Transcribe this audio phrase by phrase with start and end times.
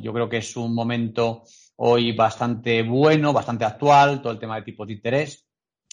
[0.00, 1.44] Yo creo que es un momento
[1.76, 5.46] hoy bastante bueno, bastante actual, todo el tema de tipos de interés.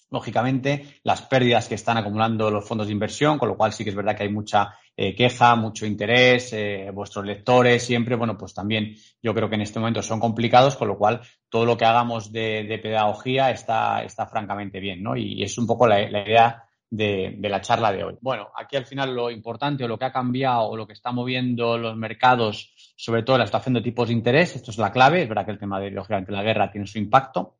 [0.09, 3.89] Lógicamente, las pérdidas que están acumulando los fondos de inversión, con lo cual sí que
[3.89, 8.53] es verdad que hay mucha eh, queja, mucho interés, eh, vuestros lectores siempre, bueno, pues
[8.53, 11.85] también yo creo que en este momento son complicados, con lo cual todo lo que
[11.85, 15.17] hagamos de, pedagogía está, está francamente bien, ¿no?
[15.17, 18.17] Y es un poco la idea de, la charla de hoy.
[18.21, 21.11] Bueno, aquí al final lo importante o lo que ha cambiado o lo que está
[21.11, 25.21] moviendo los mercados, sobre todo la situación de tipos de interés, esto es la clave.
[25.21, 27.57] Es verdad que el tema de, lógicamente, la guerra tiene su impacto,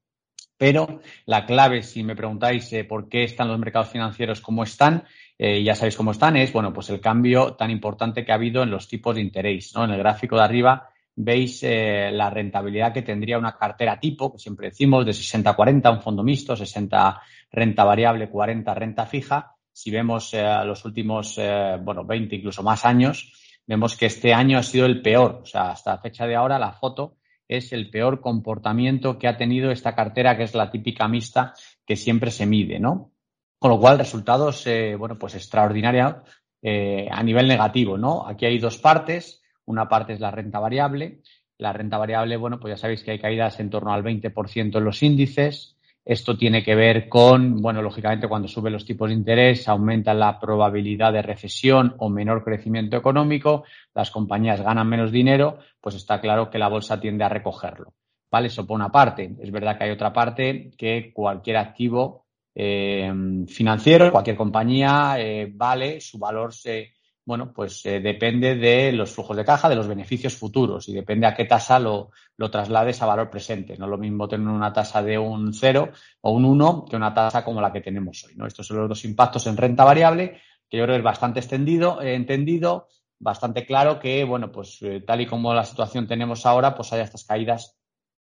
[0.58, 5.04] pero la clave, si me preguntáis eh, por qué están los mercados financieros como están,
[5.38, 8.64] eh, ya sabéis cómo están, es, bueno, pues el cambio tan importante que ha habido
[8.64, 9.86] en los tipos de interés, ¿no?
[9.86, 14.40] En el gráfico de arriba veis eh, la rentabilidad que tendría una cartera tipo, que
[14.40, 19.54] siempre decimos de 60-40, un fondo mixto, 60 renta variable, 40 renta fija.
[19.72, 20.34] Si vemos
[20.66, 21.40] los últimos,
[21.84, 23.32] bueno, 20 incluso más años,
[23.68, 25.42] vemos que este año ha sido el peor.
[25.44, 29.38] O sea, hasta la fecha de ahora la foto es el peor comportamiento que ha
[29.38, 31.54] tenido esta cartera, que es la típica mixta
[31.86, 33.12] que siempre se mide, ¿no?
[33.60, 34.66] Con lo cual, resultados,
[34.98, 36.16] bueno, pues extraordinarios
[36.64, 38.28] a nivel negativo, ¿no?
[38.28, 41.22] Aquí hay dos partes una parte es la renta variable.
[41.58, 44.84] La renta variable, bueno, pues ya sabéis que hay caídas en torno al 20% en
[44.84, 45.77] los índices.
[46.08, 50.40] Esto tiene que ver con, bueno, lógicamente cuando suben los tipos de interés aumenta la
[50.40, 56.50] probabilidad de recesión o menor crecimiento económico, las compañías ganan menos dinero, pues está claro
[56.50, 57.94] que la bolsa tiende a recogerlo.
[58.32, 58.48] ¿Vale?
[58.48, 59.36] Eso por una parte.
[59.38, 63.12] Es verdad que hay otra parte que cualquier activo eh,
[63.50, 66.94] financiero, cualquier compañía, eh, vale, su valor se,
[67.28, 71.28] bueno, pues eh, depende de los flujos de caja, de los beneficios futuros y depende
[71.28, 73.78] a qué tasa lo, lo, traslades a valor presente.
[73.78, 75.90] No es lo mismo tener una tasa de un 0
[76.22, 78.36] o un 1 que una tasa como la que tenemos hoy.
[78.38, 78.48] ¿no?
[78.48, 80.40] Estos son los dos impactos en renta variable,
[80.70, 82.88] que yo creo que es bastante extendido, eh, entendido,
[83.20, 87.04] bastante claro que, bueno, pues eh, tal y como la situación tenemos ahora, pues haya
[87.04, 87.78] estas caídas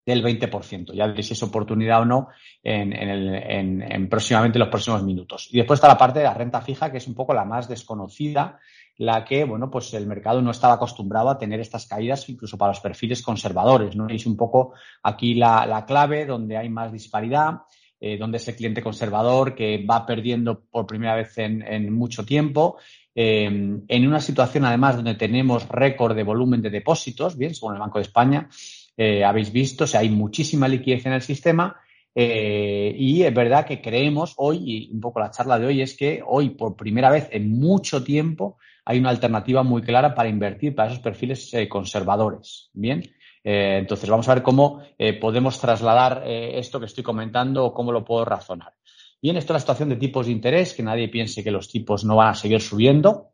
[0.07, 0.95] del 20%.
[0.95, 2.29] Ya veréis si es oportunidad o no
[2.63, 5.49] en, en, en, próximamente los próximos minutos.
[5.51, 7.69] Y después está la parte de la renta fija, que es un poco la más
[7.69, 8.61] desconocida
[8.99, 12.73] la que, bueno, pues el mercado no estaba acostumbrado a tener estas caídas incluso para
[12.73, 14.09] los perfiles conservadores, ¿no?
[14.09, 17.61] Es un poco aquí la, clave donde hay más disparidad,
[18.01, 22.79] eh, donde es el cliente conservador que va perdiendo por primera vez en, mucho tiempo,
[23.15, 27.81] eh, en una situación además donde tenemos récord de volumen de depósitos, bien, según el
[27.81, 28.49] Banco de España,
[28.97, 31.81] eh, habéis visto, o sea, hay muchísima liquidez en el sistema,
[32.19, 36.23] y es verdad que creemos hoy, y un poco la charla de hoy, es que
[36.27, 38.57] hoy por primera vez en mucho tiempo
[38.89, 42.71] hay una alternativa muy clara para invertir para esos perfiles eh, conservadores.
[42.73, 43.03] Bien,
[43.43, 47.91] eh, entonces vamos a ver cómo eh, podemos trasladar esto que estoy comentando o cómo
[47.91, 48.75] lo puedo razonar.
[49.21, 52.05] Bien, esto es la situación de tipos de interés, que nadie piense que los tipos
[52.05, 53.33] no van a seguir subiendo.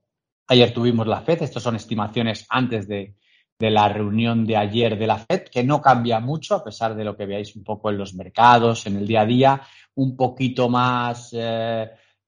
[0.49, 3.17] Ayer tuvimos la FED, estas son estimaciones antes de,
[3.59, 7.05] de la reunión de ayer de la FED, que no cambia mucho, a pesar de
[7.05, 9.61] lo que veáis un poco en los mercados, en el día a día,
[9.97, 11.35] un poquito más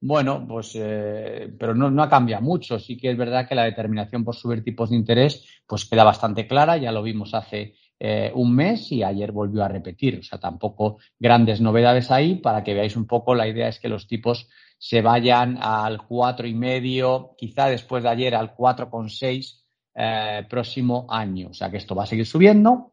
[0.07, 2.79] bueno, pues, eh, pero no, ha cambiado mucho.
[2.79, 6.47] Sí que es verdad que la determinación por subir tipos de interés, pues queda bastante
[6.47, 6.77] clara.
[6.77, 10.19] Ya lo vimos hace eh, un mes y ayer volvió a repetir.
[10.19, 12.35] O sea, tampoco grandes novedades ahí.
[12.35, 16.47] Para que veáis un poco, la idea es que los tipos se vayan al cuatro
[16.47, 19.63] y medio, quizá después de ayer al 4,6
[19.95, 21.49] eh, próximo año.
[21.49, 22.93] O sea, que esto va a seguir subiendo.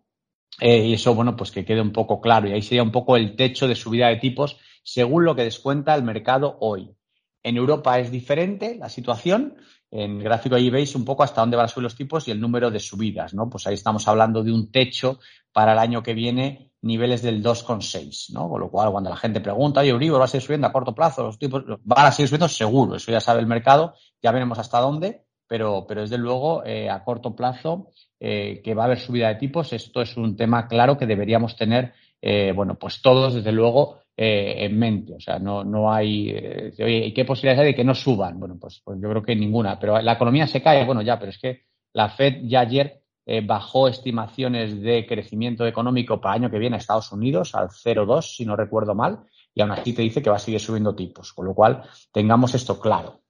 [0.61, 2.47] Eh, y eso, bueno, pues que quede un poco claro.
[2.47, 5.93] Y ahí sería un poco el techo de subida de tipos según lo que descuenta
[5.93, 6.95] el mercado hoy.
[7.43, 9.55] En Europa es diferente la situación.
[9.89, 12.31] En el gráfico ahí veis un poco hasta dónde van a subir los tipos y
[12.31, 13.33] el número de subidas.
[13.49, 15.19] Pues ahí estamos hablando de un techo
[15.51, 18.49] para el año que viene, niveles del 2,6, ¿no?
[18.49, 20.95] Con lo cual, cuando la gente pregunta, oye, Euribor va a seguir subiendo a corto
[20.95, 24.57] plazo, los tipos van a seguir subiendo seguro, eso ya sabe el mercado, ya veremos
[24.57, 27.89] hasta dónde, pero, pero desde luego, eh, a corto plazo,
[28.19, 31.55] eh, que va a haber subida de tipos, esto es un tema claro que deberíamos
[31.55, 35.15] tener, eh, bueno, pues todos, desde luego, eh, en mente.
[35.15, 36.29] O sea, no, no hay.
[36.29, 38.39] Eh, oye, qué posibilidades hay de que no suban?
[38.39, 39.79] Bueno, pues, pues yo creo que ninguna.
[39.79, 41.63] Pero la economía se cae, bueno, ya, pero es que
[41.93, 46.75] la Fed ya ayer eh, bajó estimaciones de crecimiento económico para el año que viene
[46.75, 49.21] a Estados Unidos al 0,2, si no recuerdo mal,
[49.55, 51.33] y aún así te dice que va a seguir subiendo tipos.
[51.33, 51.81] Con lo cual,
[52.11, 53.21] tengamos esto claro.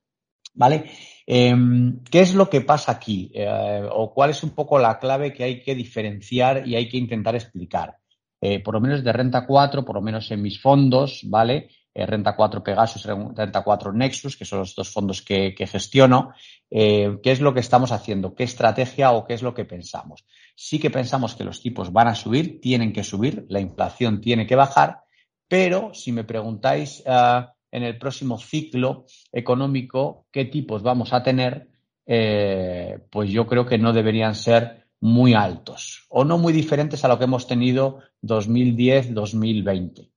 [0.56, 0.92] ¿Vale?
[1.26, 3.32] Em, ¿Qué es lo que pasa aquí?
[3.34, 6.98] Eh, ¿O cuál es un poco la clave que hay que diferenciar y hay que
[6.98, 8.01] intentar explicar?
[8.42, 11.70] Eh, por lo menos de renta 4, por lo menos en mis fondos, ¿vale?
[11.94, 16.34] Eh, renta 4 Pegasus, Renta 4 Nexus, que son los dos fondos que, gestiono.
[16.70, 18.34] ¿Qué es lo que estamos haciendo?
[18.34, 20.26] ¿Qué estrategia o qué es lo que pensamos?
[20.56, 24.48] Sí que pensamos que los tipos van a subir, tienen que subir, la inflación tiene
[24.48, 25.02] que bajar,
[25.50, 31.68] pero si me preguntáis en el próximo ciclo económico qué tipos vamos a tener,
[32.06, 37.08] eh, pues yo creo que no deberían ser muy altos o no muy diferentes a
[37.08, 40.12] lo que hemos tenido 2010-2020.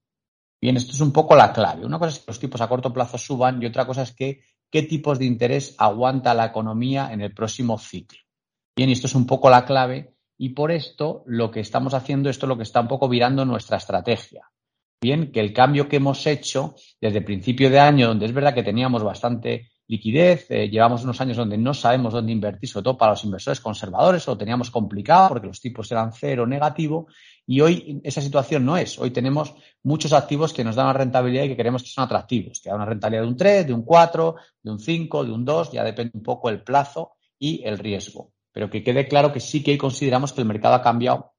[0.60, 1.84] Bien, esto es un poco la clave.
[1.84, 4.42] Una cosa es que los tipos a corto plazo suban y otra cosa es que
[4.70, 8.20] qué tipos de interés aguanta la economía en el próximo ciclo.
[8.76, 12.46] Bien, esto es un poco la clave y por esto lo que estamos haciendo, esto
[12.46, 14.50] es lo que está un poco virando nuestra estrategia
[15.04, 18.62] bien que el cambio que hemos hecho desde principio de año, donde es verdad que
[18.62, 23.12] teníamos bastante liquidez, eh, llevamos unos años donde no sabemos dónde invertir, sobre todo para
[23.12, 27.06] los inversores conservadores, lo teníamos complicado porque los tipos eran cero negativo,
[27.46, 28.98] y hoy esa situación no es.
[28.98, 32.60] Hoy tenemos muchos activos que nos dan una rentabilidad y que queremos que son atractivos,
[32.60, 35.44] que da una rentabilidad de un 3, de un 4, de un 5, de un
[35.44, 38.32] 2, ya depende un poco el plazo y el riesgo.
[38.52, 41.34] Pero que quede claro que sí que hoy consideramos que el mercado ha cambiado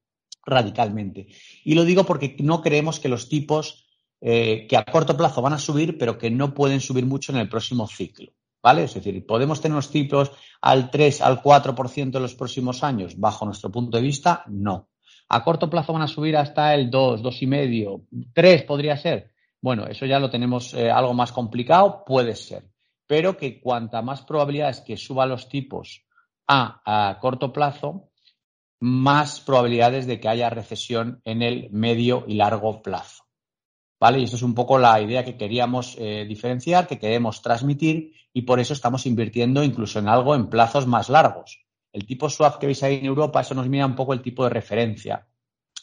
[0.45, 1.27] radicalmente.
[1.63, 3.88] Y lo digo porque no creemos que los tipos
[4.21, 7.39] eh, que a corto plazo van a subir, pero que no pueden subir mucho en
[7.39, 8.31] el próximo ciclo.
[8.66, 8.86] ¿Vale?
[8.86, 13.16] Es decir, ¿podemos tener los tipos al 3, al 4% en los próximos años?
[13.16, 14.90] Bajo nuestro punto de vista, no.
[15.30, 19.34] ¿A corto plazo van a subir hasta el 2, 2,5, 3 podría ser?
[19.62, 22.68] Bueno, eso ya lo tenemos eh, algo más complicado, puede ser.
[23.06, 26.04] Pero que cuanta más probabilidades que suban los tipos
[26.48, 28.10] a corto plazo,
[28.80, 33.25] más probabilidades de que haya recesión en el medio y largo plazo.
[34.00, 34.19] ¿Vale?
[34.19, 38.42] Y eso es un poco la idea que queríamos eh, diferenciar, que queremos transmitir y
[38.42, 41.65] por eso estamos invirtiendo incluso en algo en plazos más largos.
[41.94, 44.44] El tipo swap que veis ahí en Europa, eso nos mira un poco el tipo
[44.44, 45.25] de referencia,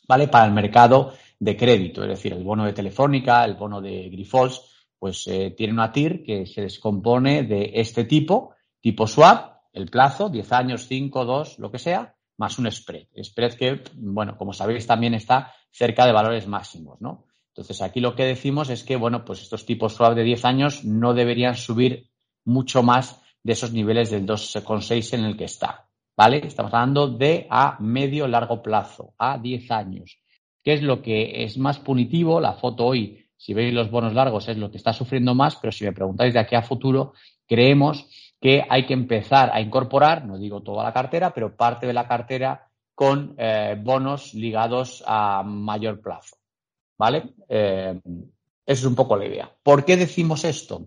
[0.07, 0.29] ¿vale?
[0.29, 4.61] Para el mercado de crédito, es decir, el bono de Telefónica, el bono de Grifols,
[4.99, 10.29] pues eh, tiene una TIR que se descompone de este tipo, tipo swap, el plazo,
[10.29, 13.07] 10 años, 5, 2, lo que sea, más un spread.
[13.21, 17.25] Spread que, bueno, como sabéis, también está cerca de valores máximos, ¿no?
[17.55, 20.85] Entonces, aquí lo que decimos es que, bueno, pues estos tipos swap de 10 años
[20.85, 22.09] no deberían subir
[22.47, 26.41] mucho más de esos niveles del 2,6 en el que está, ¿vale?
[26.47, 30.19] Estamos hablando de a medio largo plazo, a 10 años.
[30.65, 32.41] ¿Qué es lo que es más punitivo?
[32.41, 35.73] La foto hoy, si veis los bonos largos, es lo que está sufriendo más, pero
[35.73, 37.13] si me preguntáis de aquí a futuro,
[37.47, 38.07] creemos
[38.41, 42.09] que hay que empezar a incorporar, no digo toda la cartera, pero parte de la
[42.09, 46.42] cartera con eh, bonos ligados a mayor plazo.
[47.03, 47.35] ¿Vale?
[47.49, 48.01] Eh,
[48.65, 49.53] esa es un poco la idea.
[49.65, 50.87] ¿Por qué decimos esto?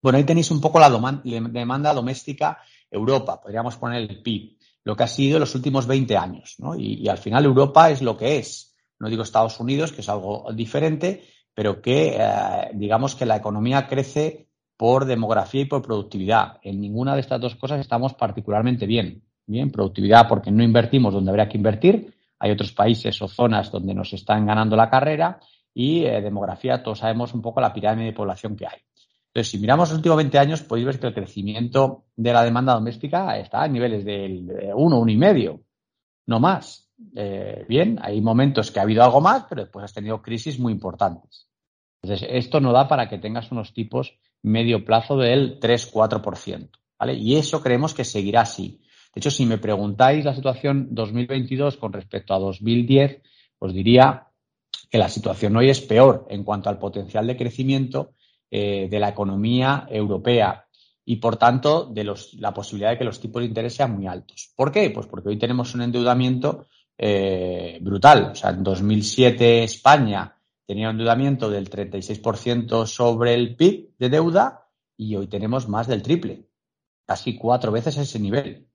[0.00, 2.56] Bueno, ahí tenéis un poco la demanda doméstica
[2.90, 6.74] Europa, podríamos poner el PIB, lo que ha sido en los últimos 20 años, ¿no?
[6.78, 8.74] Y, al final Europa es lo que es.
[8.98, 13.86] No digo Estados Unidos, que es algo diferente, pero que eh, digamos que la economía
[13.86, 14.48] crece
[14.78, 16.58] por demografía y por productividad.
[16.62, 19.22] En ninguna de estas dos cosas estamos particularmente bien.
[19.44, 22.14] Bien, productividad porque no invertimos donde habría que invertir.
[22.40, 25.38] Hay otros países o zonas donde nos están ganando la carrera
[25.72, 28.78] y eh, demografía, todos sabemos un poco la pirámide de población que hay.
[29.28, 32.74] Entonces, si miramos los últimos 20 años, podéis ver que el crecimiento de la demanda
[32.74, 35.60] doméstica está a niveles del 1, 1,5,
[36.26, 36.90] no más.
[37.14, 40.72] Eh, bien, hay momentos que ha habido algo más, pero después has tenido crisis muy
[40.72, 41.46] importantes.
[42.02, 46.70] Entonces, esto no da para que tengas unos tipos medio plazo del 3-4%.
[46.98, 47.14] ¿vale?
[47.14, 48.80] Y eso creemos que seguirá así.
[49.14, 53.22] De hecho, si me preguntáis la situación 2022 con respecto a 2010,
[53.58, 54.28] os diría
[54.90, 58.14] que la situación hoy es peor en cuanto al potencial de crecimiento
[58.50, 60.66] eh, de la economía europea
[61.04, 62.04] y, por tanto, de
[62.38, 64.52] la posibilidad de que los tipos de interés sean muy altos.
[64.56, 64.90] ¿Por qué?
[64.90, 68.30] Pues porque hoy tenemos un endeudamiento eh, brutal.
[68.32, 70.36] O sea, en 2007 España
[70.66, 76.02] tenía un endeudamiento del 36% sobre el PIB de deuda y hoy tenemos más del
[76.02, 76.46] triple,
[77.06, 78.69] casi cuatro veces ese nivel.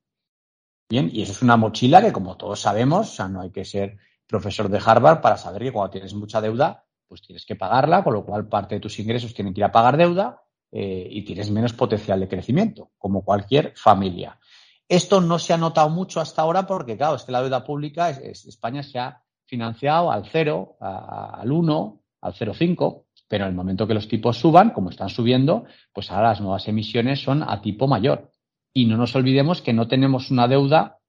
[0.88, 3.66] Bien, y eso es una mochila que, como todos sabemos, o sea, no hay que
[3.66, 8.04] ser profesor de Harvard para saber que cuando tienes mucha deuda, pues tienes que pagarla,
[8.04, 11.24] con lo cual parte de tus ingresos tienen que ir a pagar deuda eh, y
[11.24, 14.40] tienes menos potencial de crecimiento, como cualquier familia.
[14.88, 18.10] Esto no se ha notado mucho hasta ahora porque, claro, es que la deuda pública,
[18.10, 23.94] España se ha financiado al 0, al 1, al 0,5, pero en el momento que
[23.96, 28.32] los tipos suban, como están subiendo, pues ahora las nuevas emisiones son a tipo mayor.
[28.78, 31.00] Y no nos olvidemos que no tenemos una deuda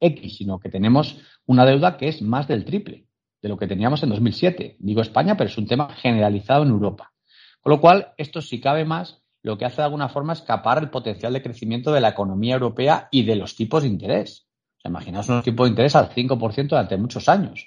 [0.00, 1.16] X, sino que tenemos
[1.46, 3.06] una deuda que es más del triple
[3.40, 4.78] de lo que teníamos en 2007.
[4.80, 7.12] Digo España, pero es un tema generalizado en Europa.
[7.60, 10.90] Con lo cual, esto si cabe más lo que hace de alguna forma escapar el
[10.90, 14.48] potencial de crecimiento de la economía europea y de los tipos de interés.
[14.78, 17.64] O sea, imaginaos unos tipos de interés al 5% durante muchos años.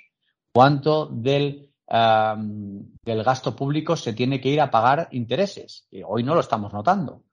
[0.51, 5.87] ¿Cuánto del, del gasto público se tiene que ir a pagar intereses?
[5.89, 7.23] Y hoy no lo estamos notando.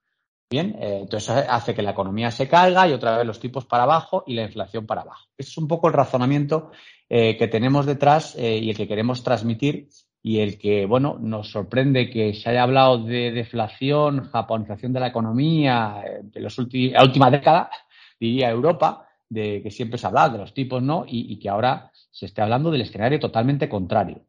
[0.50, 3.84] Bien, eh, entonces hace que la economía se caiga y otra vez los tipos para
[3.84, 5.28] abajo y la inflación para abajo.
[5.36, 6.70] Es un poco el razonamiento
[7.08, 9.88] eh, que tenemos detrás eh, y el que queremos transmitir
[10.22, 15.08] y el que, bueno, nos sorprende que se haya hablado de deflación, japonización de la
[15.08, 17.68] economía de los la última década,
[18.18, 21.04] diría Europa, de que siempre se ha hablado de los tipos, ¿no?
[21.06, 24.22] Y, y que ahora se esté hablando del escenario totalmente contrario.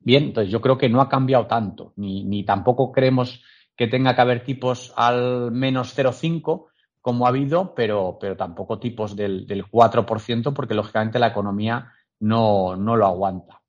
[0.00, 3.44] Bien, entonces yo creo que no ha cambiado tanto, ni, ni tampoco creemos
[3.76, 6.66] que tenga que haber tipos al menos 0,5
[7.00, 12.76] como ha habido, pero, pero tampoco tipos del, del 4%, porque lógicamente la economía no,
[12.76, 13.60] no lo aguanta.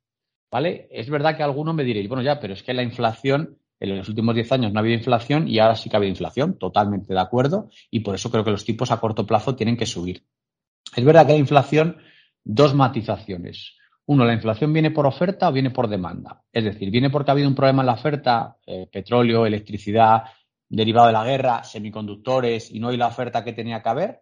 [0.51, 0.87] ¿Vale?
[0.91, 4.07] Es verdad que algunos me diréis, bueno, ya, pero es que la inflación, en los
[4.07, 7.11] últimos 10 años no ha habido inflación y ahora sí que ha habido inflación, totalmente
[7.11, 10.23] de acuerdo, y por eso creo que los tipos a corto plazo tienen que subir.
[10.95, 11.97] Es verdad que hay inflación,
[12.43, 13.77] dos matizaciones.
[14.05, 16.43] Uno, la inflación viene por oferta o viene por demanda.
[16.51, 20.23] Es decir, viene porque ha habido un problema en la oferta, eh, petróleo, electricidad,
[20.67, 24.21] derivado de la guerra, semiconductores y no hay la oferta que tenía que haber.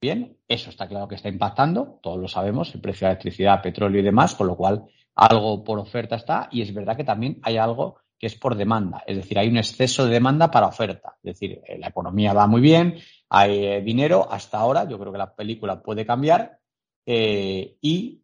[0.00, 4.00] Bien, eso está claro que está impactando, todos lo sabemos, el precio de electricidad, petróleo
[4.00, 7.56] y demás, con lo cual algo por oferta está y es verdad que también hay
[7.58, 11.34] algo que es por demanda, es decir, hay un exceso de demanda para oferta, es
[11.34, 12.96] decir, eh, la economía va muy bien,
[13.28, 16.58] hay eh, dinero hasta ahora, yo creo que la película puede cambiar
[17.04, 18.22] y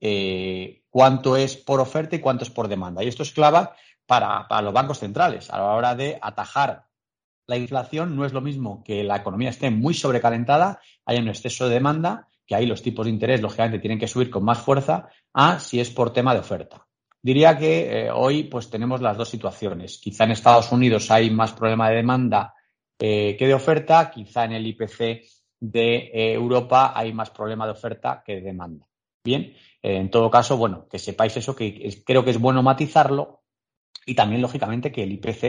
[0.98, 3.04] cuánto es por oferta y cuánto es por demanda.
[3.04, 3.68] Y esto es clave
[4.04, 5.48] para, los bancos centrales.
[5.48, 6.86] A la hora de atajar
[7.46, 11.68] la inflación, no es lo mismo que la economía esté muy sobrecalentada, haya un exceso
[11.68, 15.08] de demanda, que ahí los tipos de interés, lógicamente, tienen que subir con más fuerza,
[15.34, 16.84] a si es por tema de oferta.
[17.22, 20.00] Diría que eh, hoy pues tenemos las dos situaciones.
[20.02, 22.54] Quizá en Estados Unidos hay más problema de demanda
[22.98, 25.22] que de oferta, quizá en el IPC
[25.60, 28.84] de eh, Europa hay más problema de oferta que de demanda.
[29.24, 33.42] Bien, eh, en todo caso, bueno, que sepáis eso, que creo que es bueno matizarlo
[34.06, 35.42] y también, lógicamente, que el IPC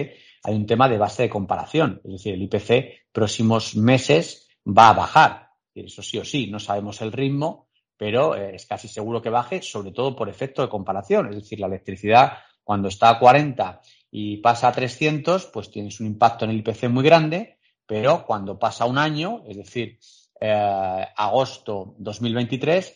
[0.44, 2.02] hay un tema de base de comparación.
[2.04, 5.50] Es decir, el IPC próximos meses va a bajar.
[5.74, 9.62] Eso sí o sí, no sabemos el ritmo, pero eh, es casi seguro que baje,
[9.62, 11.30] sobre todo por efecto de comparación.
[11.30, 12.34] Es decir, la electricidad,
[12.64, 13.82] cuando está a 40
[14.12, 17.60] y pasa a 300, pues tienes un impacto en el IPC muy grande
[17.90, 19.98] pero cuando pasa un año, es decir,
[20.40, 22.96] eh, agosto 2023,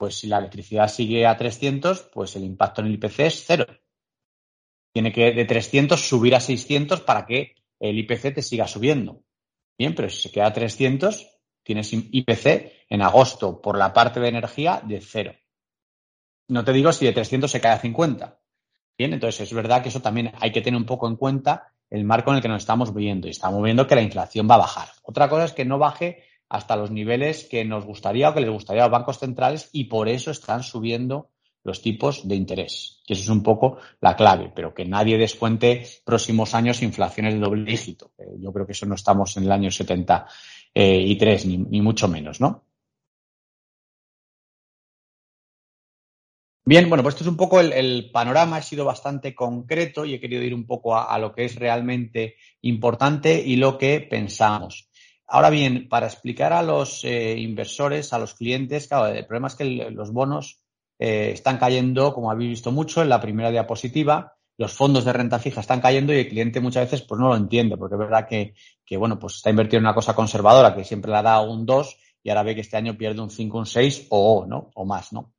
[0.00, 3.66] pues si la electricidad sigue a 300, pues el impacto en el IPC es cero.
[4.94, 9.22] Tiene que de 300 subir a 600 para que el IPC te siga subiendo.
[9.76, 14.28] Bien, pero si se queda a 300, tienes IPC en agosto por la parte de
[14.28, 15.34] energía de cero.
[16.48, 18.40] No te digo si de 300 se cae a 50.
[18.96, 22.06] Bien, entonces es verdad que eso también hay que tener un poco en cuenta el
[22.06, 24.64] marco en el que nos estamos viendo y estamos viendo que la inflación va a
[24.64, 24.88] bajar.
[25.02, 28.50] Otra cosa es que no baje hasta los niveles que nos gustaría o que les
[28.50, 31.30] gustaría a los bancos centrales y por eso están subiendo
[31.62, 33.00] los tipos de interés.
[33.06, 37.40] Que eso es un poco la clave, pero que nadie descuente próximos años inflaciones de
[37.40, 38.12] doble dígito.
[38.18, 42.40] Eh, yo creo que eso no estamos en el año 73, ni, ni mucho menos,
[42.40, 42.64] ¿no?
[46.64, 50.20] Bien, bueno, pues esto es un poco el, panorama, ha sido bastante concreto y he
[50.20, 54.89] querido ir un poco a, lo que es realmente importante y lo que pensamos.
[55.32, 59.54] Ahora bien, para explicar a los eh, inversores, a los clientes, claro, el problema es
[59.54, 60.60] que los bonos
[60.98, 65.38] eh, están cayendo, como habéis visto mucho en la primera diapositiva, los fondos de renta
[65.38, 68.26] fija están cayendo y el cliente muchas veces pues no lo entiende, porque es verdad
[68.28, 71.64] que, que bueno, pues está invertido en una cosa conservadora que siempre le da un
[71.64, 74.72] 2 y ahora ve que este año pierde un 5, un 6 o, ¿no?
[74.74, 75.32] o más, ¿no?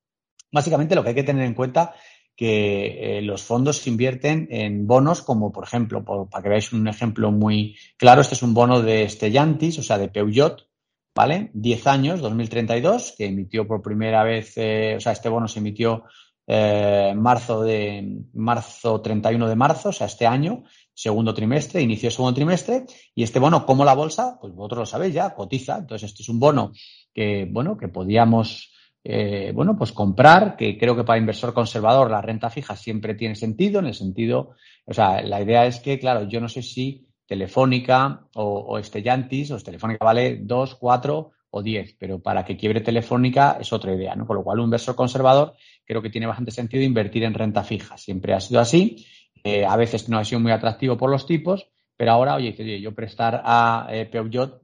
[0.54, 1.94] Básicamente lo que hay que tener en cuenta
[2.42, 7.32] que eh, los fondos invierten en bonos como, por ejemplo, para que veáis un ejemplo
[7.32, 10.68] muy claro, este es un bono de Stellantis, o sea, de Peugeot,
[11.14, 11.52] ¿vale?
[11.54, 16.06] 10 años, 2032, que emitió por primera vez, eh, o sea, este bono se emitió
[16.48, 20.64] eh, marzo de marzo 31 de marzo, o sea, este año,
[20.96, 24.86] segundo trimestre, inicio de segundo trimestre, y este bono, como la bolsa, pues vosotros lo
[24.88, 25.78] sabéis ya, cotiza.
[25.78, 26.72] Entonces, este es un bono
[27.14, 28.71] que, bueno, que podíamos
[29.04, 33.36] eh, bueno, pues comprar, que creo que para inversor conservador la renta fija siempre tiene
[33.36, 34.56] sentido, en el sentido,
[34.86, 39.52] o sea, la idea es que, claro, yo no sé si Telefónica o, o Estellantis,
[39.52, 44.16] o Telefónica vale 2, 4 o 10, pero para que quiebre Telefónica es otra idea,
[44.16, 44.26] ¿no?
[44.26, 45.54] Con lo cual, un inversor conservador
[45.86, 47.98] creo que tiene bastante sentido invertir en renta fija.
[47.98, 49.06] Siempre ha sido así.
[49.44, 51.68] Eh, a veces no ha sido muy atractivo por los tipos,
[51.98, 54.61] pero ahora, oye, yo prestar a eh, Peugeot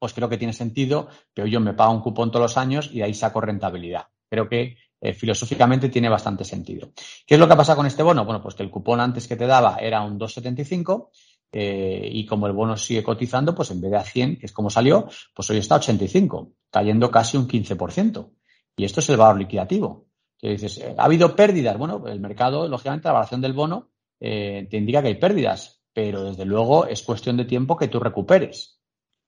[0.00, 3.02] pues creo que tiene sentido, pero yo me pago un cupón todos los años y
[3.02, 4.06] ahí saco rentabilidad.
[4.28, 6.90] Creo que eh, filosóficamente tiene bastante sentido.
[7.26, 8.24] ¿Qué es lo que pasa con este bono?
[8.24, 11.10] Bueno, pues que el cupón antes que te daba era un 2,75,
[11.52, 14.52] eh, y como el bono sigue cotizando, pues en vez de a 100, que es
[14.52, 18.30] como salió, pues hoy está a 85, cayendo casi un 15%.
[18.76, 20.06] Y esto es el valor liquidativo.
[20.38, 21.76] Que dices, eh, ¿ha habido pérdidas?
[21.76, 23.90] Bueno, el mercado, lógicamente, la valoración del bono
[24.20, 28.00] eh, te indica que hay pérdidas, pero desde luego es cuestión de tiempo que tú
[28.00, 28.79] recuperes.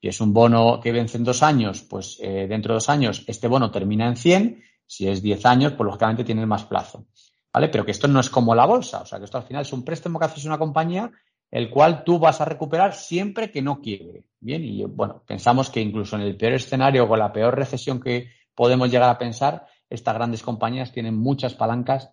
[0.02, 3.46] Si es un bono que vence en dos años, pues dentro de dos años este
[3.46, 4.64] bono termina en 100.
[4.84, 7.06] Si es 10 años, pues lógicamente tienes más plazo.
[7.52, 7.68] ¿Vale?
[7.68, 9.02] Pero que esto no es como la bolsa.
[9.02, 11.08] O sea, que esto al final es un préstamo que haces una compañía
[11.52, 14.24] el cual tú vas a recuperar siempre que no quiebre.
[14.40, 18.30] Bien, y bueno, pensamos que incluso en el peor escenario, con la peor recesión que
[18.56, 22.10] podemos llegar a pensar, estas grandes compañías tienen muchas palancas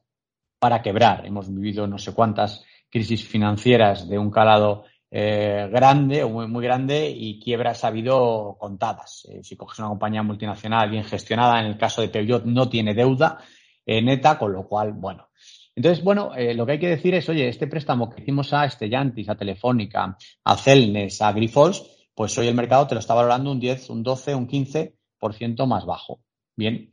[0.60, 1.25] para quebrar.
[1.25, 6.63] Hemos vivido no sé cuántas crisis financieras de un calado eh, grande o muy, muy,
[6.63, 9.27] grande y quiebras ha habido contadas.
[9.29, 12.93] Eh, si coges una compañía multinacional bien gestionada, en el caso de Peugeot no tiene
[12.93, 13.39] deuda
[13.85, 15.29] eh, neta, con lo cual, bueno,
[15.75, 18.65] entonces, bueno, eh, lo que hay que decir es, oye, este préstamo que hicimos a
[18.65, 23.51] Estellantis, a Telefónica, a Celnes, a Grifols, pues hoy el mercado te lo está valorando
[23.51, 26.19] un 10, un 12, un 15% más bajo.
[26.57, 26.91] Bien,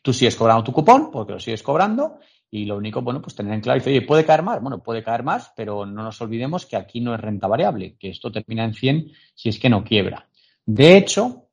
[0.00, 2.20] tú sigues cobrando tu cupón, porque lo sigues cobrando,
[2.54, 4.62] y lo único, bueno, pues tener en claro, dice, oye, ¿puede caer más?
[4.62, 8.10] Bueno, puede caer más, pero no nos olvidemos que aquí no es renta variable, que
[8.10, 10.28] esto termina en 100 si es que no quiebra.
[10.64, 11.48] De hecho,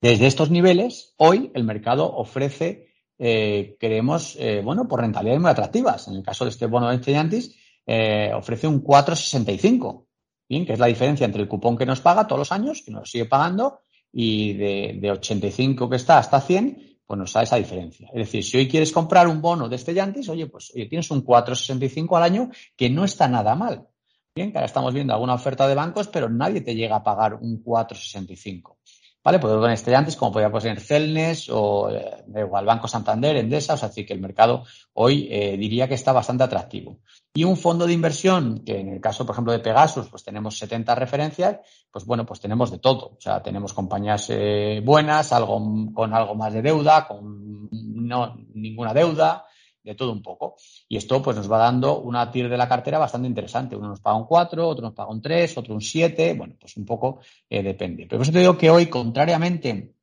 [0.00, 2.86] desde estos niveles, hoy el mercado ofrece
[3.18, 6.06] eh, creemos, eh, bueno, por rentabilidades muy atractivas.
[6.06, 10.06] En el caso de este bono de estudiantes, eh, ofrece un 4,65,
[10.48, 12.92] bien, que es la diferencia entre el cupón que nos paga todos los años, que
[12.92, 13.80] nos sigue pagando,
[14.12, 18.08] y de, de 85 que está hasta 100, pues nos da esa diferencia.
[18.12, 22.16] Es decir, si hoy quieres comprar un bono de estudiantes, oye, pues tienes un 4,65
[22.16, 23.86] al año, que no está nada mal.
[24.34, 27.34] Bien, que ahora estamos viendo alguna oferta de bancos, pero nadie te llega a pagar
[27.34, 28.78] un 4,65.
[29.24, 29.38] ¿Vale?
[29.38, 33.88] Puedo poner estudiantes como podría poner Celnes o eh, igual Banco Santander, Endesa, o sea,
[33.88, 36.98] así que el mercado hoy eh, diría que está bastante atractivo.
[37.32, 40.58] Y un fondo de inversión, que en el caso, por ejemplo, de Pegasus, pues tenemos
[40.58, 43.14] 70 referencias, pues bueno, pues tenemos de todo.
[43.16, 45.58] O sea, tenemos compañías eh, buenas, algo
[45.94, 49.46] con algo más de deuda, con no ninguna deuda,
[49.84, 50.56] de todo un poco.
[50.88, 53.76] Y esto pues nos va dando una TIR de la cartera bastante interesante.
[53.76, 56.76] Uno nos paga un 4, otro nos paga un 3, otro un 7, bueno, pues
[56.76, 58.06] un poco eh, depende.
[58.06, 59.94] Pero por eso te digo que hoy, contrariamente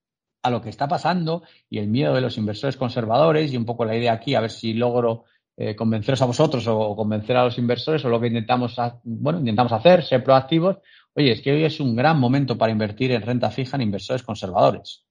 [0.44, 3.86] a lo que está pasando y el miedo de los inversores conservadores y un poco
[3.86, 5.26] la idea aquí, a ver si logro
[5.58, 9.72] eh, convenceros a vosotros o, convencer a los inversores o lo que intentamos, bueno, intentamos
[9.72, 10.78] hacer, ser proactivos.
[11.14, 14.24] Oye, es que hoy es un gran momento para invertir en renta fija en inversores
[14.24, 15.04] conservadores.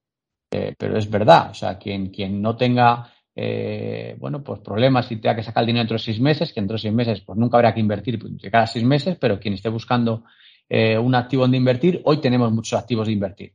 [0.53, 5.17] Eh, pero es verdad, o sea, quien, quien no tenga eh, bueno, pues problemas y
[5.17, 7.39] tenga que sacar el dinero dentro de seis meses, que dentro de seis meses pues
[7.39, 10.25] nunca habrá que invertir de cada seis meses, pero quien esté buscando
[10.69, 13.55] eh, un activo donde invertir, hoy tenemos muchos activos de invertir,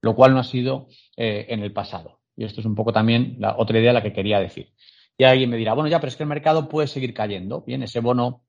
[0.00, 2.20] lo cual no ha sido eh, en el pasado.
[2.36, 4.72] Y esto es un poco también la otra idea la que quería decir.
[5.18, 7.62] Y alguien me dirá, bueno, ya, pero es que el mercado puede seguir cayendo.
[7.62, 8.42] Bien, ese bono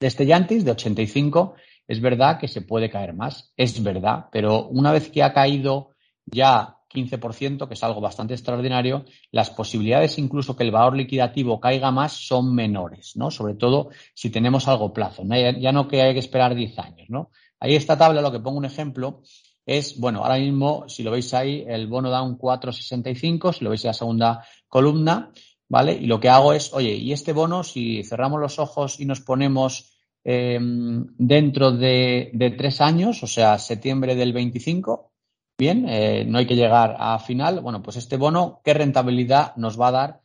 [0.00, 1.54] de Estellantis de 85
[1.86, 5.94] es verdad que se puede caer más, es verdad, pero una vez que ha caído
[6.26, 11.90] ya 15%, que es algo bastante extraordinario, las posibilidades incluso que el valor liquidativo caiga
[11.90, 13.30] más son menores, ¿no?
[13.30, 17.30] Sobre todo si tenemos algo plazo, ya no que hay que esperar 10 años, ¿no?
[17.60, 19.22] Ahí esta tabla, lo que pongo un ejemplo,
[19.66, 23.70] es, bueno, ahora mismo, si lo veis ahí, el bono da un 4,65, si lo
[23.70, 25.30] veis en la segunda columna,
[25.68, 25.92] ¿vale?
[25.92, 29.20] Y lo que hago es, oye, y este bono, si cerramos los ojos y nos
[29.20, 29.92] ponemos
[30.24, 35.12] em, dentro de, de tres años, o sea, septiembre del 25,
[35.58, 37.60] bien, eh, no hay que llegar a final.
[37.60, 40.20] Bueno, pues este bono, ¿qué rentabilidad nos va a dar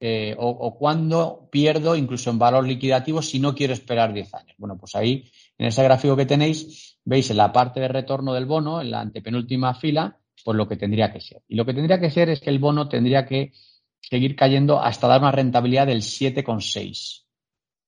[0.00, 4.56] eh, o, o cuándo pierdo incluso en valor liquidativo si no quiero esperar 10 años?
[4.56, 8.46] Bueno, pues ahí en ese gráfico que tenéis, veis en la parte de retorno del
[8.46, 11.42] bono, en la antepenúltima fila, pues lo que tendría que ser.
[11.48, 13.52] Y lo que tendría que ser es que el bono tendría que
[14.00, 17.24] seguir cayendo hasta dar una rentabilidad del 7,6.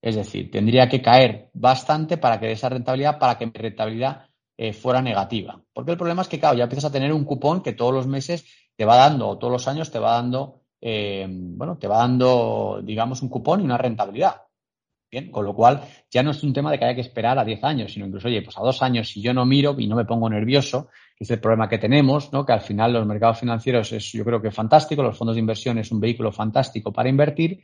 [0.03, 4.30] Es decir, tendría que caer bastante para que dé esa rentabilidad, para que mi rentabilidad
[4.63, 5.59] eh, fuera negativa.
[5.73, 8.07] Porque el problema es que, claro, ya empiezas a tener un cupón que todos los
[8.07, 8.45] meses
[8.77, 12.83] te va dando, o todos los años te va dando, eh, bueno, te va dando,
[12.85, 14.43] digamos, un cupón y una rentabilidad.
[15.11, 17.45] Bien, con lo cual ya no es un tema de que haya que esperar a
[17.47, 19.97] 10 años, sino incluso, oye, pues a dos años, si yo no miro y no
[19.97, 22.45] me pongo nervioso, que es el problema que tenemos, ¿no?
[22.45, 25.79] Que al final los mercados financieros es, yo creo que fantástico, los fondos de inversión
[25.79, 27.63] es un vehículo fantástico para invertir,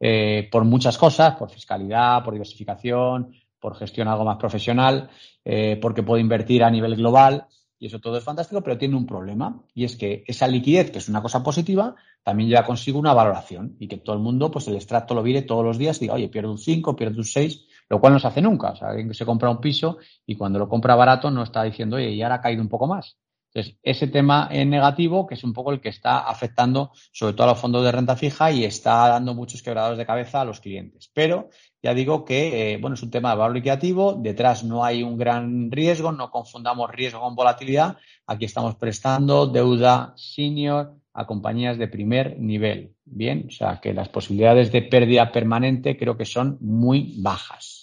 [0.00, 5.08] eh, por muchas cosas, por fiscalidad, por diversificación, por gestión algo más profesional,
[5.44, 7.46] eh, porque puede invertir a nivel global
[7.78, 10.98] y eso todo es fantástico, pero tiene un problema y es que esa liquidez, que
[10.98, 11.94] es una cosa positiva,
[12.24, 15.42] también lleva consigo una valoración y que todo el mundo, pues el extracto lo mire
[15.42, 18.26] todos los días diga, oye, pierdo un 5, pierdo un 6, lo cual no se
[18.26, 18.70] hace nunca.
[18.70, 21.62] O sea, alguien que se compra un piso y cuando lo compra barato no está
[21.62, 23.16] diciendo, oye, y ahora ha caído un poco más,
[23.54, 27.44] Entonces, ese tema en negativo, que es un poco el que está afectando sobre todo
[27.44, 30.60] a los fondos de renta fija y está dando muchos quebradores de cabeza a los
[30.60, 31.10] clientes.
[31.12, 31.50] Pero
[31.82, 35.18] ya digo que, eh, bueno, es un tema de valor liquidativo, detrás no hay un
[35.18, 37.98] gran riesgo, no confundamos riesgo con volatilidad.
[38.26, 42.94] Aquí estamos prestando deuda senior a compañías de primer nivel.
[43.04, 47.81] Bien, o sea que las posibilidades de pérdida permanente creo que son muy bajas.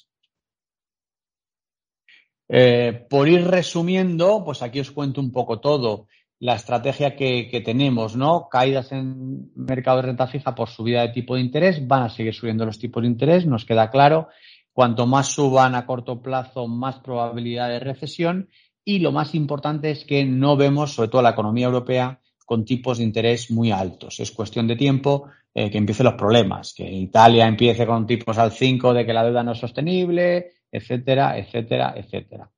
[2.52, 6.08] Eh, por ir resumiendo, pues aquí os cuento un poco todo.
[6.40, 8.48] La estrategia que, tenemos, ¿no?
[8.50, 12.34] Caídas en mercado de renta fija por subida de tipo de interés, van a seguir
[12.34, 14.30] subiendo los tipos de interés, nos queda claro.
[14.74, 18.50] Cuanto más suban a corto plazo, más probabilidad de recesión.
[18.86, 22.98] Y lo más importante es que no vemos, sobre todo la economía europea, con tipos
[22.98, 24.20] de interés muy altos.
[24.20, 28.52] Es cuestión de tiempo eh, que empiecen los problemas, que Italia empiece con tipos al
[28.52, 32.50] 5 de que la deuda no es sostenible, etcétera, etcétera, etcétera.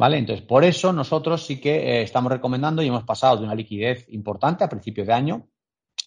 [0.00, 0.16] ¿Vale?
[0.16, 4.06] Entonces, por eso nosotros sí que eh, estamos recomendando y hemos pasado de una liquidez
[4.08, 5.48] importante a principios de año,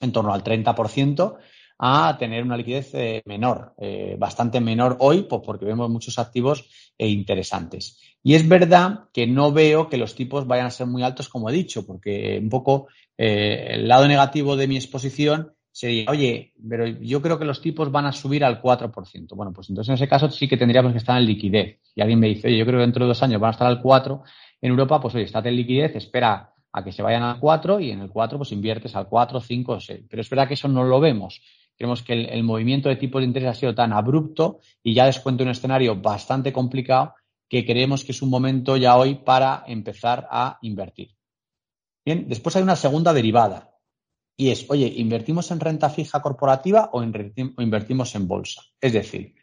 [0.01, 1.37] en torno al 30%,
[1.77, 6.67] a tener una liquidez eh, menor, eh, bastante menor hoy, pues porque vemos muchos activos
[6.97, 7.99] interesantes.
[8.23, 11.49] Y es verdad que no veo que los tipos vayan a ser muy altos, como
[11.49, 17.21] he dicho, porque un poco el lado negativo de mi exposición sería, oye, pero yo
[17.21, 19.35] creo que los tipos van a subir al 4%.
[19.35, 21.79] Bueno, pues entonces en ese caso sí que tendríamos que estar en liquidez.
[21.95, 23.67] Y alguien me dice, oye, yo creo que dentro de dos años van a estar
[23.67, 24.23] al 4%.
[24.61, 27.91] En Europa, pues oye, estate en liquidez, espera a que se vayan al 4 y
[27.91, 30.01] en el 4 pues inviertes al 4, 5, 6.
[30.09, 31.41] Pero es verdad que eso no lo vemos.
[31.75, 35.43] Creemos que el, movimiento de tipos de interés ha sido tan abrupto y ya descuento
[35.43, 37.15] un escenario bastante complicado
[37.49, 41.15] que creemos que es un momento ya hoy para empezar a invertir.
[42.05, 43.72] Bien, después hay una segunda derivada,
[44.35, 48.61] y es, oye, ¿invertimos en renta fija corporativa o, invertimos en bolsa?
[48.81, 49.35] Es decir,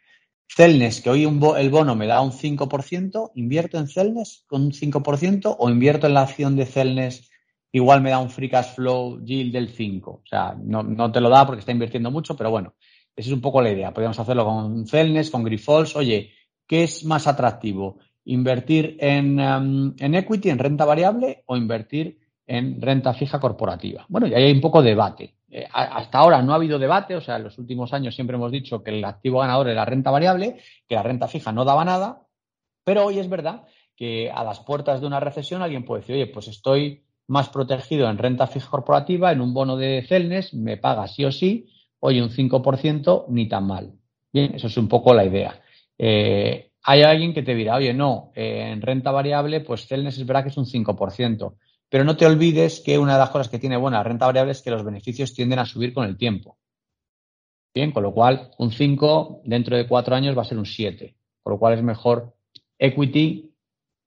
[0.53, 5.55] Celnes, que hoy el bono me da un 5%, ¿invierto en Celnes con un 5%
[5.57, 7.29] o invierto en la acción de Celnes
[7.71, 10.11] igual me da un free cash flow yield del 5?
[10.11, 12.75] O sea, no, te lo da porque está invirtiendo mucho, pero bueno,
[13.15, 13.93] esa es un poco la idea.
[13.93, 15.95] Podríamos hacerlo con Celnes, con Grifols.
[15.95, 16.33] Oye,
[16.67, 17.99] ¿qué es más atractivo?
[18.25, 22.20] ¿Invertir en, em, en equity, en renta variable o invertir
[22.51, 24.05] en renta fija corporativa.
[24.09, 25.35] Bueno, y ahí hay un poco de debate.
[25.49, 28.51] Eh, hasta ahora no ha habido debate, o sea, en los últimos años siempre hemos
[28.51, 31.85] dicho que el activo ganador es la renta variable, que la renta fija no daba
[31.85, 32.27] nada,
[32.83, 33.63] pero hoy es verdad
[33.95, 38.09] que a las puertas de una recesión alguien puede decir, oye, pues estoy más protegido
[38.09, 41.69] en renta fija corporativa, en un bono de Celnes, me paga sí o sí,
[42.01, 43.93] oye, un 5% ni tan mal.
[44.33, 45.61] Bien, eso es un poco la idea.
[45.97, 50.25] Eh, hay alguien que te dirá, oye, no, eh, en renta variable, pues Celnes es
[50.25, 51.53] verdad que es un 5%.
[51.91, 54.61] Pero no te olvides que una de las cosas que tiene buena renta variable es
[54.61, 56.57] que los beneficios tienden a subir con el tiempo.
[57.75, 61.17] Bien, con lo cual un 5 dentro de cuatro años va a ser un 7.
[61.43, 62.33] Con lo cual es mejor
[62.79, 63.53] equity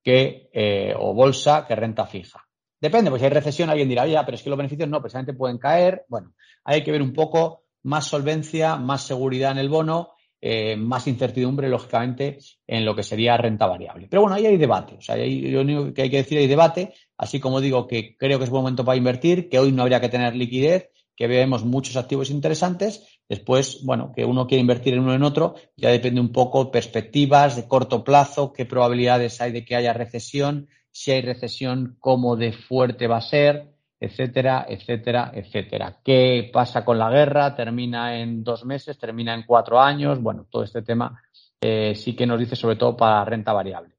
[0.03, 2.49] que, eh, o bolsa que renta fija.
[2.81, 5.35] Depende, pues si hay recesión alguien dirá, oye, pero es que los beneficios no, precisamente
[5.35, 6.07] pueden caer.
[6.09, 6.33] Bueno,
[6.65, 10.15] hay que ver un poco más solvencia, más seguridad en el bono
[10.47, 14.09] eh, más incertidumbre, lógicamente, en lo que sería renta variable.
[14.11, 14.97] Pero bueno, ahí hay debate.
[14.97, 18.17] O sea, ahí, lo único que hay que decir hay debate, así como digo que
[18.17, 21.27] creo que es buen momento para invertir, que hoy no habría que tener liquidez, que
[21.27, 23.21] vemos muchos activos interesantes.
[23.29, 27.57] Después, bueno, que uno quiere invertir en uno en otro, ya depende un poco perspectivas
[27.57, 32.53] de corto plazo, qué probabilidades hay de que haya recesión, si hay recesión, cómo de
[32.53, 36.01] fuerte va a ser, etcétera, etcétera, etcétera.
[36.05, 37.55] ¿Qué pasa con la guerra?
[37.55, 38.99] ¿Termina en dos meses?
[38.99, 40.21] ¿Termina en cuatro años?
[40.21, 41.21] Bueno, todo este tema
[41.61, 43.94] eh, sí que nos dice sobre todo para renta variable.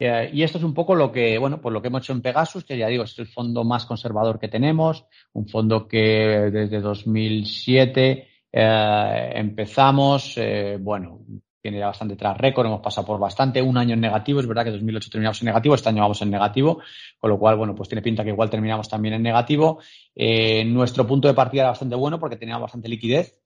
[0.00, 2.22] Eh, y esto es un poco lo que, bueno, pues lo que hemos hecho en
[2.22, 6.80] Pegasus, que ya digo, es el fondo más conservador que tenemos, un fondo que desde
[6.80, 10.40] 2007 eh, empezamos,
[10.80, 11.20] bueno,
[11.60, 14.64] tiene ya bastante tras récord, hemos pasado por bastante, un año en negativo, es verdad
[14.64, 16.80] que 2008 terminamos en negativo, este año vamos en negativo,
[17.18, 19.80] con lo cual, bueno, pues tiene pinta que igual terminamos también en negativo.
[20.14, 23.39] Eh, nuestro punto de partida era bastante bueno porque teníamos bastante liquidez.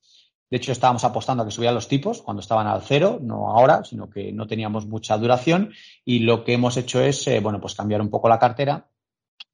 [0.50, 3.82] De hecho, estábamos apostando a que subían los tipos cuando estaban al cero, no ahora,
[3.84, 5.72] sino que no teníamos mucha duración.
[6.04, 8.88] Y lo que hemos hecho es, eh, bueno, pues cambiar un poco la cartera.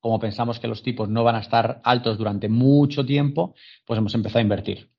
[0.01, 3.55] Como pensamos que los tipos no van a estar altos durante mucho tiempo,
[3.87, 4.91] pues hemos empezado a invertir.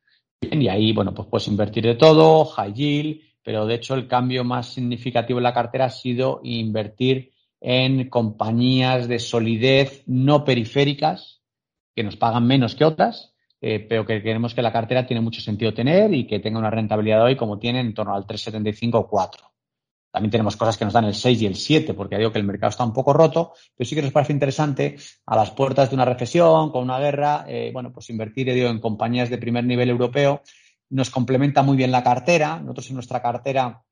[0.42, 4.44] y ahí, bueno, pues puedes invertir de todo, high yield, pero de hecho el cambio
[4.44, 11.42] más significativo en la cartera ha sido invertir en compañías de solidez no periféricas
[11.96, 13.31] que nos pagan menos que otras,
[13.62, 16.72] eh, pero que creemos que la cartera tiene mucho sentido tener y que tenga una
[16.72, 19.52] rentabilidad hoy como tiene en torno al 3,75 o 4.
[20.12, 22.44] También tenemos cosas que nos dan el 6 y el 7, porque digo que el
[22.44, 25.96] mercado está un poco roto, pero sí que nos parece interesante a las puertas de
[25.96, 29.90] una recesión, con una guerra, eh, bueno, pues invertir digo, en compañías de primer nivel
[29.90, 30.42] europeo
[30.90, 32.60] nos complementa muy bien la cartera.
[32.60, 33.84] Nosotros en nuestra cartera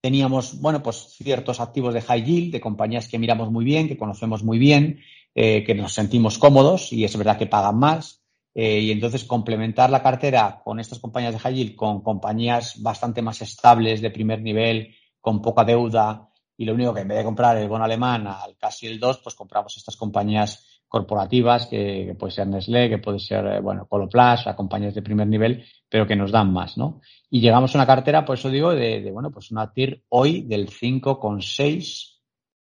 [0.00, 3.96] teníamos, bueno, pues ciertos activos de high yield, de compañías que miramos muy bien, que
[3.96, 5.00] conocemos muy bien,
[5.34, 8.23] eh, que nos sentimos cómodos y es verdad que pagan más.
[8.54, 13.20] Eh, y entonces complementar la cartera con estas compañías de high yield, con compañías bastante
[13.20, 17.24] más estables de primer nivel, con poca deuda, y lo único que en vez de
[17.24, 22.32] comprar el bono alemán al casi el 2, pues compramos estas compañías corporativas, que, puede
[22.32, 26.14] ser Nestlé, que puede ser, eh, bueno, Coloplast, a compañías de primer nivel, pero que
[26.14, 27.00] nos dan más, ¿no?
[27.28, 30.68] Y llegamos a una cartera, por eso digo, de, bueno, pues una TIR hoy del
[30.68, 32.20] 5,6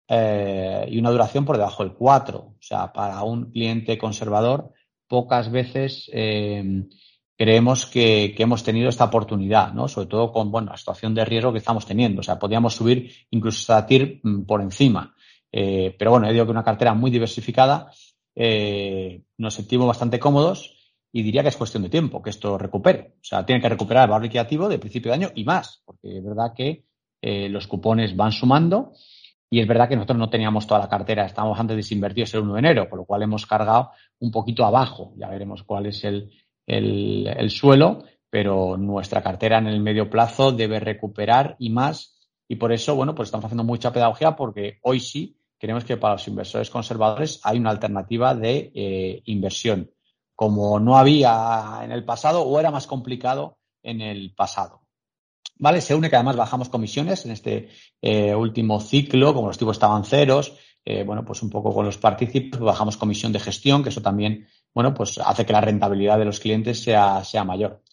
[0.07, 2.39] eh, y una duración por debajo del 4.
[2.39, 4.73] O sea, para un cliente conservador,
[5.09, 6.85] pocas veces eh,
[7.35, 9.89] creemos que, hemos tenido esta oportunidad, ¿no?
[9.89, 12.21] Sobre todo con, bueno, la situación de riesgo que estamos teniendo.
[12.21, 15.13] O sea, podríamos subir incluso esta TIR mm, por encima.
[15.51, 17.91] pero bueno, he dicho que una cartera muy diversificada
[18.41, 20.73] eh, nos sentimos bastante cómodos
[21.11, 23.15] y diría que es cuestión de tiempo que esto recupere.
[23.15, 26.19] O sea, tiene que recuperar el valor liquidativo de principio de año y más, porque
[26.19, 26.85] es verdad que
[27.21, 28.93] eh, los cupones van sumando
[29.49, 32.53] y es verdad que nosotros no teníamos toda la cartera, estábamos antes desinvertidos el 1
[32.53, 35.13] de enero, por lo cual hemos cargado un poquito abajo.
[35.17, 36.31] Ya veremos cuál es el,
[36.67, 42.29] el suelo, pero nuestra cartera en el medio plazo debe recuperar y más.
[42.47, 46.13] Y por eso, bueno, pues estamos haciendo mucha pedagogía porque hoy sí creemos que para
[46.13, 49.91] los inversores conservadores hay una alternativa de eh, inversión,
[50.35, 54.81] como no había en el pasado o era más complicado en el pasado.
[55.59, 55.81] ¿Vale?
[55.81, 57.69] Se une que además bajamos comisiones en este
[58.01, 60.53] eh, último ciclo, como los tipos estaban ceros,
[60.85, 64.47] eh, bueno, pues un poco con los partícipes bajamos comisión de gestión, que eso también,
[64.73, 67.83] bueno, pues hace que la rentabilidad de los clientes sea, sea mayor.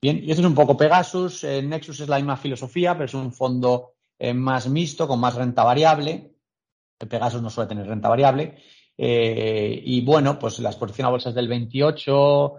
[0.00, 1.42] Bien, y esto es un poco Pegasus.
[1.42, 3.94] Nexus es la misma filosofía, pero es un fondo
[4.34, 6.36] más mixto, con más renta variable.
[6.96, 8.58] Pegasus no suele tener renta variable.
[9.00, 12.54] Eh, y bueno, pues la exposición a bolsas del 28,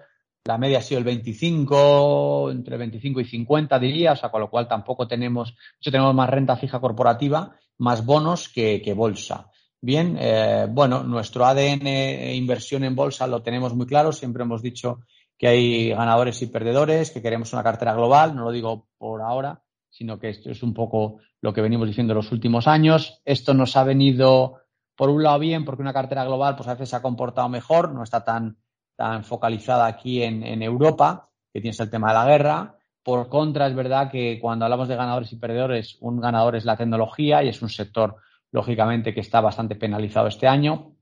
[0.45, 4.49] la media ha sido el 25, entre 25 y 50 diría, o sea, con lo
[4.49, 9.49] cual tampoco tenemos, hecho tenemos más renta fija corporativa, más bonos que, bolsa.
[9.81, 14.61] Bien, eh, bueno, nuestro ADN e inversión en bolsa lo tenemos muy claro, siempre hemos
[14.61, 14.99] dicho
[15.37, 19.63] que hay ganadores y perdedores, que queremos una cartera global, no lo digo por ahora,
[19.89, 23.21] sino que esto es un poco lo que venimos diciendo en los últimos años.
[23.23, 24.57] Esto nos ha venido,
[24.95, 27.93] por un lado, bien, porque una cartera global pues a veces se ha comportado mejor,
[27.93, 28.57] no está tan,
[28.99, 32.75] tan focalizada aquí en, Europa, que tienes el tema de la guerra.
[33.01, 36.75] Por contra, es verdad que cuando hablamos de ganadores y perdedores, un ganador es la
[36.75, 38.17] tecnología y es un sector,
[38.51, 40.97] lógicamente, que está bastante penalizado este año.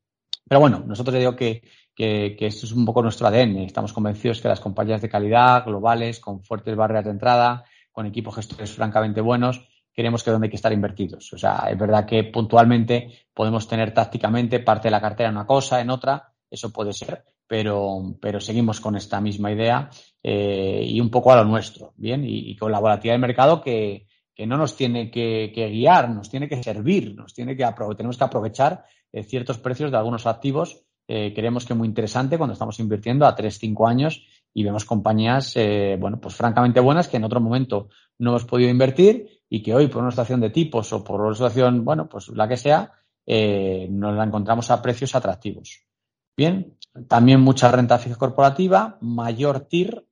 [0.48, 1.64] Pero bueno, nosotros digo que,
[1.96, 3.58] que, que, esto es un poco nuestro ADN.
[3.64, 8.36] Estamos convencidos que las compañías de calidad, globales, con fuertes barreras de entrada, con equipos
[8.36, 11.34] gestores francamente buenos, queremos que donde hay que estar invertidos.
[11.34, 15.48] O sea, es verdad que puntualmente podemos tener tácticamente parte de la cartera en una
[15.48, 19.90] cosa, en otra, eso puede ser, pero, pero seguimos con esta misma idea
[20.22, 22.24] eh, y un poco a lo nuestro, ¿bien?
[22.26, 26.48] Y, con la volatilidad del mercado que, que no nos tiene que, guiar, nos tiene
[26.48, 30.84] que servir, nos tiene que tenemos que aprovechar eh, ciertos precios de algunos activos.
[31.08, 35.56] Eh, creemos que muy interesante cuando estamos invirtiendo a 3, 5 años y vemos compañías,
[35.56, 39.74] eh, bueno, pues francamente buenas que en otro momento no hemos podido invertir y que
[39.74, 42.92] hoy por una situación de tipos o por una situación, bueno, pues la que sea,
[43.26, 45.87] eh, nos la encontramos a precios atractivos.
[46.38, 50.06] Bien, también mucha renta fija corporativa, mayor TIR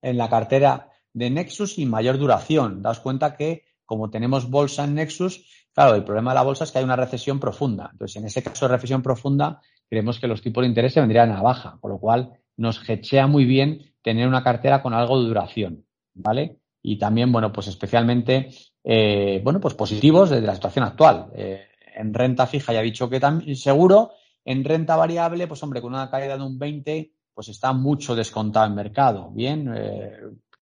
[0.00, 2.80] en la cartera de Nexus y mayor duración.
[2.80, 6.72] Daos cuenta que como tenemos bolsa en Nexus, claro, el problema de la bolsa es
[6.72, 7.90] que hay una recesión profunda.
[7.92, 9.60] Entonces, en ese caso de recesión profunda,
[9.90, 13.26] creemos que los tipos de interés se vendrían a baja, con lo cual nos hechea
[13.26, 15.84] muy bien tener una cartera con algo de duración,
[16.14, 16.60] ¿vale?
[16.82, 18.48] Y también, bueno, pues especialmente,
[18.82, 21.30] eh, bueno, pues positivos desde la situación actual.
[21.34, 24.12] Eh, en renta fija ya he dicho que también seguro,
[24.44, 28.66] en renta variable, pues hombre, con una caída de un 20, pues está mucho descontado
[28.66, 29.72] en mercado, ¿bien?
[29.74, 30.12] Eh,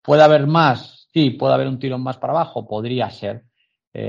[0.02, 1.08] ¿Puede haber más?
[1.14, 3.46] Sí, puede haber un tirón más para abajo, podría ser.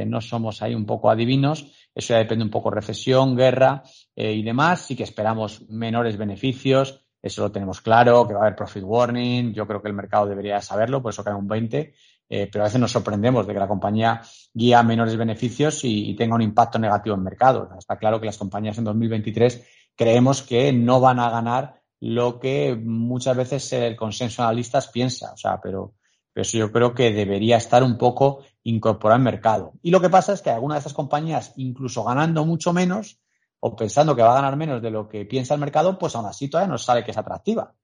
[0.07, 3.83] no somos ahí un poco adivinos, eso ya depende un poco de recesión, guerra
[4.15, 8.57] y demás, sí que esperamos menores beneficios, eso lo tenemos claro, que va a haber
[8.57, 9.53] profit warning.
[9.53, 11.93] Yo creo que el mercado debería saberlo, por eso cae un 20.
[12.33, 14.23] Eh, pero a veces nos sorprendemos de que la compañía
[14.55, 17.69] guía menores beneficios y, tenga un impacto negativo en mercado.
[17.77, 19.67] Está claro que las compañías en 2023
[19.97, 25.33] creemos que no van a ganar lo que muchas veces el consenso analistas piensa.
[25.33, 25.95] O sea, pero,
[26.33, 29.73] pero eso yo creo que debería estar un poco incorporado en mercado.
[29.83, 33.21] Y lo que pasa es que algunas de estas compañías, incluso ganando mucho menos,
[33.59, 36.27] o pensando que va a ganar menos de lo que piensa el mercado, pues aún
[36.27, 37.75] así todavía nos sale que es atractiva.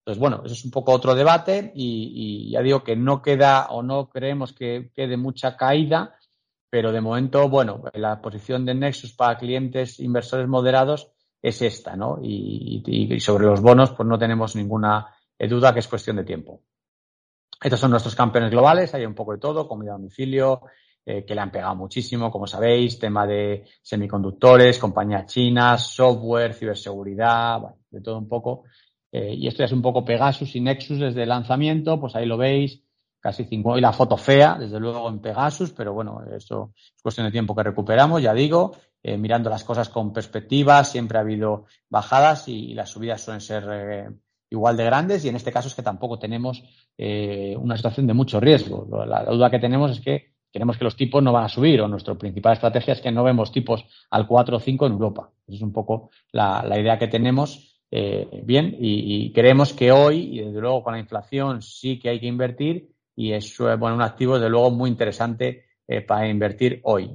[0.00, 3.82] Entonces, bueno, eso es un poco otro debate y, ya digo que no queda o
[3.82, 6.16] no creemos que quede mucha caída,
[6.70, 12.18] pero de momento, bueno, la posición de Nexus para clientes inversores moderados es esta, ¿no?
[12.22, 16.62] Y, sobre los bonos, pues no tenemos ninguna duda que es cuestión de tiempo.
[17.62, 20.62] Estos son nuestros campeones globales, hay un poco de todo, comida a domicilio,
[21.04, 27.60] eh, que le han pegado muchísimo, como sabéis, tema de semiconductores, compañías chinas, software, ciberseguridad,
[27.90, 28.64] de todo un poco.
[29.12, 32.26] Eh, y esto ya es un poco Pegasus y Nexus desde el lanzamiento, pues ahí
[32.26, 32.82] lo veis,
[33.18, 37.26] casi cinco, y la foto fea, desde luego en Pegasus, pero bueno, eso es cuestión
[37.26, 41.66] de tiempo que recuperamos, ya digo, eh, mirando las cosas con perspectiva, siempre ha habido
[41.88, 44.12] bajadas y, las subidas suelen ser
[44.48, 46.62] igual de grandes y en este caso es que tampoco tenemos
[46.98, 48.86] una situación de mucho riesgo.
[49.06, 51.88] la, duda que tenemos es que queremos que los tipos no van a subir o
[51.88, 55.30] nuestra principal estrategia es que no vemos tipos al 4 o 5 en Europa.
[55.46, 57.69] Esa es un poco la, idea que tenemos.
[57.90, 62.20] Eh, bien, y, creemos que hoy, y desde luego con la inflación, sí que hay
[62.20, 67.10] que invertir y es bueno, un activo desde luego muy interesante eh, para invertir hoy.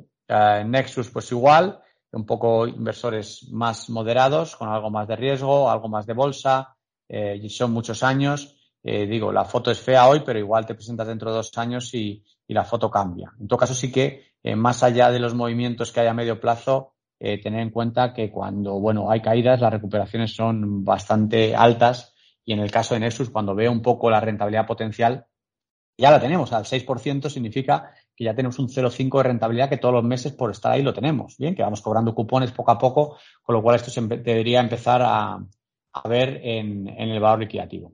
[0.65, 1.79] Nexus, pues igual,
[2.11, 6.75] un poco inversores más moderados, con algo más de riesgo, algo más de bolsa,
[7.07, 8.51] eh, y son muchos años.
[8.83, 12.23] digo, la foto es fea hoy, pero igual te presentas dentro de dos años y,
[12.47, 13.33] y la foto cambia.
[13.39, 16.39] En todo caso, sí que eh, más allá de los movimientos que hay a medio
[16.39, 22.15] plazo, eh, tener en cuenta que cuando bueno hay caídas, las recuperaciones son bastante altas
[22.45, 25.25] y en el caso de Nexus, cuando veo un poco la rentabilidad potencial,
[25.97, 29.93] ya la tenemos al 6%, significa que ya tenemos un 0,5 de rentabilidad que todos
[29.93, 31.37] los meses por estar ahí lo tenemos.
[31.37, 35.01] Bien, que vamos cobrando cupones poco a poco, con lo cual esto se debería empezar
[35.01, 35.39] a,
[35.93, 37.93] a ver en, en el valor liquidativo.